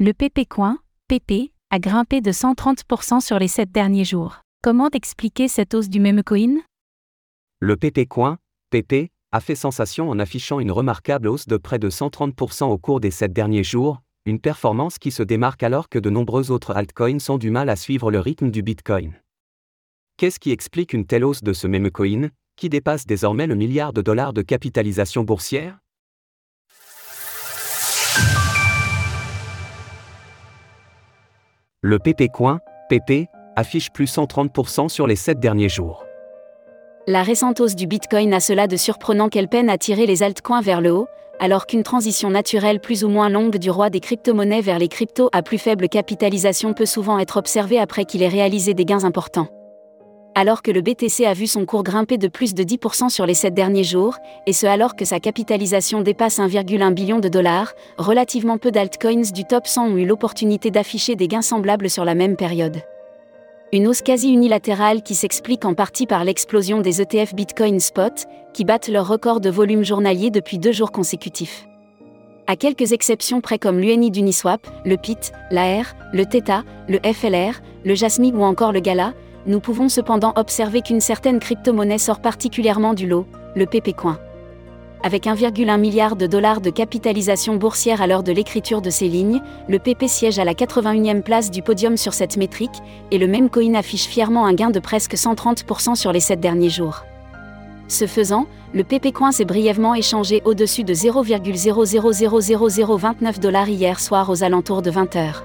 [0.00, 0.78] Le PP Coin,
[1.08, 4.42] PP, a grimpé de 130% sur les 7 derniers jours.
[4.62, 6.60] Comment expliquer cette hausse du même coin?
[7.58, 8.38] Le PP Coin,
[8.70, 13.00] PP, a fait sensation en affichant une remarquable hausse de près de 130% au cours
[13.00, 17.18] des 7 derniers jours, une performance qui se démarque alors que de nombreux autres altcoins
[17.28, 19.14] ont du mal à suivre le rythme du Bitcoin.
[20.16, 23.92] Qu'est-ce qui explique une telle hausse de ce même coin, qui dépasse désormais le milliard
[23.92, 25.80] de dollars de capitalisation boursière?
[31.80, 36.04] Le PP Coin, PP, affiche plus 130% sur les 7 derniers jours.
[37.06, 40.60] La récente hausse du Bitcoin a cela de surprenant qu'elle peine à tirer les altcoins
[40.60, 41.06] vers le haut,
[41.38, 45.28] alors qu'une transition naturelle plus ou moins longue du roi des crypto-monnaies vers les cryptos
[45.32, 49.46] à plus faible capitalisation peut souvent être observée après qu'il ait réalisé des gains importants.
[50.40, 53.34] Alors que le BTC a vu son cours grimper de plus de 10% sur les
[53.34, 58.56] 7 derniers jours, et ce alors que sa capitalisation dépasse 1,1 billion de dollars, relativement
[58.56, 62.36] peu d'altcoins du top 100 ont eu l'opportunité d'afficher des gains semblables sur la même
[62.36, 62.76] période.
[63.72, 68.64] Une hausse quasi unilatérale qui s'explique en partie par l'explosion des ETF Bitcoin Spot, qui
[68.64, 71.66] battent leur record de volume journalier depuis deux jours consécutifs.
[72.46, 77.96] À quelques exceptions près comme l'UNI d'Uniswap, le PIT, l'AR, le Theta, le FLR, le
[77.96, 79.14] Jasmine ou encore le Gala,
[79.48, 84.18] nous pouvons cependant observer qu'une certaine crypto-monnaie sort particulièrement du lot, le PP Coin
[85.02, 89.40] avec 1,1 milliard de dollars de capitalisation boursière à l'heure de l'écriture de ces lignes,
[89.68, 93.48] le PP siège à la 81e place du podium sur cette métrique, et le même
[93.48, 97.04] coin affiche fièrement un gain de presque 130% sur les 7 derniers jours.
[97.86, 104.42] Ce faisant, le PP Coin s'est brièvement échangé au-dessus de 0,000029 dollars hier soir aux
[104.42, 105.36] alentours de 20h.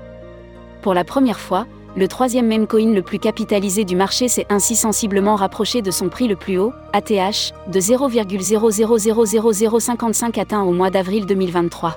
[0.82, 1.66] Pour la première fois,
[1.96, 6.10] le troisième même coin le plus capitalisé du marché s'est ainsi sensiblement rapproché de son
[6.10, 11.96] prix le plus haut, ATH, de 0,000055 atteint au mois d'avril 2023.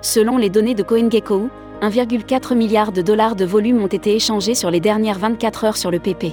[0.00, 1.50] Selon les données de CoinGecko,
[1.82, 5.90] 1,4 milliard de dollars de volume ont été échangés sur les dernières 24 heures sur
[5.90, 6.28] le PP.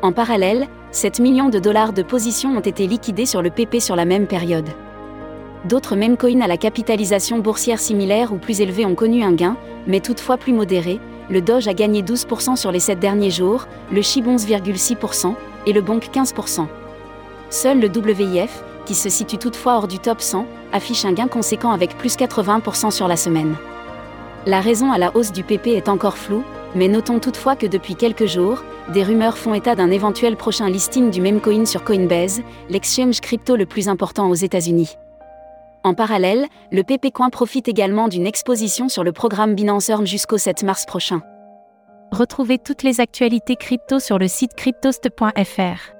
[0.00, 3.96] En parallèle, 7 millions de dollars de positions ont été liquidés sur le PP sur
[3.96, 4.70] la même période.
[5.66, 9.58] D'autres mêmes coins à la capitalisation boursière similaire ou plus élevée ont connu un gain,
[9.86, 10.98] mais toutefois plus modéré,
[11.30, 15.34] le Doge a gagné 12% sur les 7 derniers jours, le SHIB 11,6%
[15.66, 16.66] et le Bonk 15%.
[17.50, 21.70] Seul le WIF, qui se situe toutefois hors du top 100, affiche un gain conséquent
[21.70, 23.56] avec plus 80% sur la semaine.
[24.46, 26.42] La raison à la hausse du PP est encore floue,
[26.74, 31.10] mais notons toutefois que depuis quelques jours, des rumeurs font état d'un éventuel prochain listing
[31.10, 34.96] du même coin sur Coinbase, l'exchange crypto le plus important aux États-Unis.
[35.84, 40.38] En parallèle, le PP Coin profite également d'une exposition sur le programme Binance Earn jusqu'au
[40.38, 41.22] 7 mars prochain.
[42.12, 45.92] Retrouvez toutes les actualités crypto sur le site cryptost.fr.